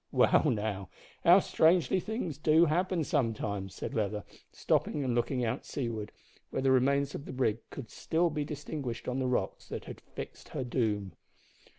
[0.11, 0.89] "Well now,
[1.23, 6.11] how strangely things do happen sometimes!" said Leather, stopping and looking out seaward,
[6.49, 10.01] where the remains of the brig could still be distinguished on the rocks that had
[10.01, 11.13] fixed her doom.